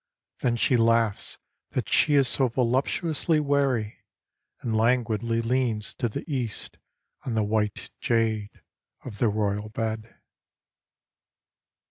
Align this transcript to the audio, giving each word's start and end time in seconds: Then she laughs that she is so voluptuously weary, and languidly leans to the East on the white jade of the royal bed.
Then 0.39 0.55
she 0.55 0.77
laughs 0.77 1.37
that 1.73 1.87
she 1.87 2.15
is 2.15 2.27
so 2.27 2.47
voluptuously 2.47 3.39
weary, 3.39 3.97
and 4.61 4.75
languidly 4.75 5.43
leans 5.43 5.93
to 5.93 6.09
the 6.09 6.23
East 6.25 6.79
on 7.23 7.35
the 7.35 7.43
white 7.43 7.91
jade 7.99 8.63
of 9.05 9.19
the 9.19 9.29
royal 9.29 9.69
bed. 9.69 10.15